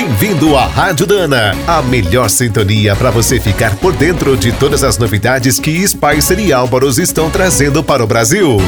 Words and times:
Bem-vindo 0.00 0.56
à 0.56 0.64
Rádio 0.64 1.04
Dana, 1.08 1.56
a 1.66 1.82
melhor 1.82 2.30
sintonia 2.30 2.94
para 2.94 3.10
você 3.10 3.40
ficar 3.40 3.74
por 3.78 3.92
dentro 3.92 4.36
de 4.36 4.52
todas 4.52 4.84
as 4.84 4.96
novidades 4.96 5.58
que 5.58 5.84
Spicer 5.88 6.38
e 6.38 6.52
Álvaros 6.52 6.98
estão 6.98 7.28
trazendo 7.28 7.82
para 7.82 8.04
o 8.04 8.06
Brasil. 8.06 8.58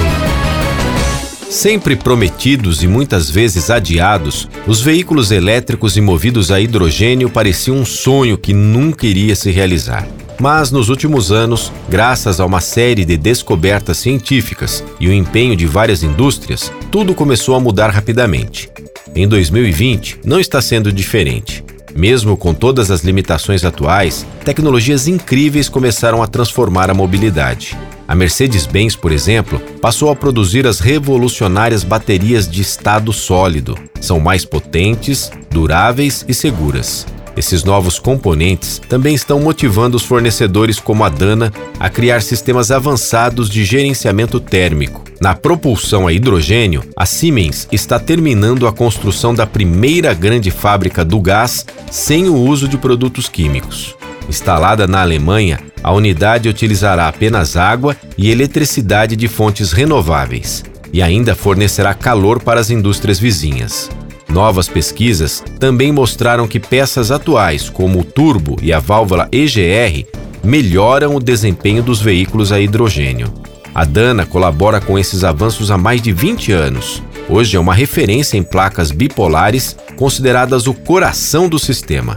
Sempre 1.49 1.95
prometidos 1.95 2.83
e 2.83 2.89
muitas 2.89 3.31
vezes 3.31 3.71
adiados, 3.71 4.49
os 4.67 4.81
veículos 4.81 5.31
elétricos 5.31 5.97
e 5.97 6.01
movidos 6.01 6.51
a 6.51 6.61
hidrogênio 6.61 7.31
pareciam 7.31 7.77
um 7.77 7.85
sonho 7.85 8.37
que 8.37 8.53
nunca 8.53 9.07
iria 9.07 9.37
se 9.37 9.53
realizar. 9.53 10.09
Mas 10.37 10.73
nos 10.73 10.89
últimos 10.89 11.31
anos, 11.31 11.73
graças 11.89 12.41
a 12.41 12.45
uma 12.45 12.61
série 12.61 13.05
de 13.05 13.17
descobertas 13.17 13.99
científicas 13.99 14.83
e 14.99 15.07
o 15.07 15.13
empenho 15.13 15.55
de 15.55 15.65
várias 15.65 16.03
indústrias, 16.03 16.73
tudo 16.91 17.15
começou 17.15 17.55
a 17.55 17.61
mudar 17.61 17.91
rapidamente. 17.91 18.69
Em 19.15 19.27
2020, 19.27 20.21
não 20.25 20.39
está 20.39 20.63
sendo 20.63 20.93
diferente. 20.93 21.65
Mesmo 21.95 22.37
com 22.37 22.55
todas 22.55 22.91
as 22.91 23.03
limitações 23.03 23.65
atuais, 23.65 24.25
tecnologias 24.45 25.09
incríveis 25.09 25.69
começaram 25.69 26.23
a 26.23 26.27
transformar 26.29 26.89
a 26.91 26.95
mobilidade. 26.95 27.77
A 28.07 28.15
Mercedes-Benz, 28.15 28.95
por 28.95 29.13
exemplo, 29.13 29.61
passou 29.81 30.11
a 30.11 30.17
produzir 30.17 30.67
as 30.67 30.81
revolucionárias 30.81 31.83
baterias 31.83 32.49
de 32.49 32.63
estado 32.63 33.13
sólido. 33.13 33.77
São 34.01 34.21
mais 34.21 34.45
potentes, 34.45 35.31
duráveis 35.51 36.25
e 36.29 36.35
seguras. 36.35 37.07
Esses 37.41 37.65
novos 37.65 37.99
componentes 37.99 38.83
também 38.87 39.15
estão 39.15 39.41
motivando 39.41 39.97
os 39.97 40.05
fornecedores 40.05 40.79
como 40.79 41.05
a 41.05 41.09
Dana 41.09 41.51
a 41.79 41.89
criar 41.89 42.21
sistemas 42.21 42.71
avançados 42.71 43.49
de 43.49 43.65
gerenciamento 43.65 44.39
térmico. 44.39 45.03
Na 45.19 45.35
propulsão 45.35 46.07
a 46.07 46.13
hidrogênio, 46.13 46.85
a 46.95 47.07
Siemens 47.07 47.67
está 47.73 47.99
terminando 47.99 48.67
a 48.67 48.73
construção 48.73 49.35
da 49.35 49.47
primeira 49.47 50.13
grande 50.13 50.51
fábrica 50.51 51.03
do 51.03 51.19
gás 51.19 51.65
sem 51.91 52.29
o 52.29 52.37
uso 52.37 52.69
de 52.69 52.77
produtos 52.77 53.27
químicos. 53.27 53.97
Instalada 54.29 54.87
na 54.87 55.01
Alemanha, 55.01 55.61
a 55.83 55.93
unidade 55.93 56.47
utilizará 56.47 57.09
apenas 57.09 57.57
água 57.57 57.97
e 58.19 58.31
eletricidade 58.31 59.17
de 59.17 59.29
fontes 59.29 59.73
renováveis 59.73 60.63
e 60.93 61.01
ainda 61.01 61.35
fornecerá 61.35 61.95
calor 61.95 62.43
para 62.43 62.61
as 62.61 62.69
indústrias 62.69 63.19
vizinhas. 63.19 63.89
Novas 64.31 64.69
pesquisas 64.69 65.43
também 65.59 65.91
mostraram 65.91 66.47
que 66.47 66.61
peças 66.61 67.11
atuais, 67.11 67.69
como 67.69 67.99
o 68.01 68.05
turbo 68.05 68.57
e 68.63 68.73
a 68.73 68.79
válvula 68.79 69.29
EGR, 69.33 70.07
melhoram 70.45 71.17
o 71.17 71.21
desempenho 71.21 71.83
dos 71.83 72.01
veículos 72.01 72.53
a 72.53 72.61
hidrogênio. 72.61 73.33
A 73.75 73.85
Dana 73.85 74.25
colabora 74.25 74.81
com 74.81 74.99
esses 74.99 75.25
avanços 75.25 75.71
há 75.71 75.77
mais 75.77 76.01
de 76.01 76.13
20 76.13 76.53
anos. 76.53 77.03
Hoje 77.29 77.57
é 77.57 77.61
uma 77.61 77.75
referência 77.75 78.37
em 78.37 78.43
placas 78.43 78.91
bipolares, 78.93 79.77
consideradas 79.97 80.67
o 80.67 80.75
coração 80.75 81.49
do 81.49 81.59
sistema. 81.59 82.17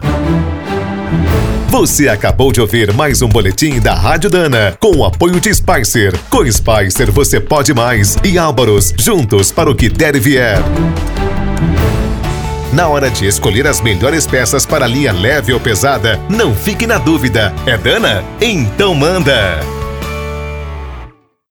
Você 1.69 2.07
acabou 2.07 2.51
de 2.51 2.61
ouvir 2.61 2.93
mais 2.93 3.23
um 3.23 3.27
boletim 3.27 3.79
da 3.79 3.95
Rádio 3.95 4.29
Dana, 4.29 4.77
com 4.79 4.97
o 4.97 5.05
apoio 5.05 5.39
de 5.39 5.51
Spicer. 5.53 6.13
Com 6.29 6.45
Spicer 6.51 7.11
você 7.11 7.39
pode 7.39 7.73
mais. 7.73 8.15
E 8.23 8.37
Álvaros, 8.37 8.93
juntos 8.99 9.51
para 9.51 9.69
o 9.69 9.75
que 9.75 9.89
der 9.89 10.15
e 10.15 10.19
vier. 10.19 10.59
Na 12.73 12.87
hora 12.87 13.07
de 13.07 13.27
escolher 13.27 13.67
as 13.67 13.79
melhores 13.81 14.25
peças 14.25 14.65
para 14.65 14.87
linha 14.87 15.11
leve 15.11 15.53
ou 15.53 15.59
pesada, 15.59 16.19
não 16.27 16.55
fique 16.55 16.87
na 16.87 16.97
dúvida. 16.97 17.53
É 17.67 17.77
Dana? 17.77 18.23
Então 18.41 18.95
manda! 18.95 19.82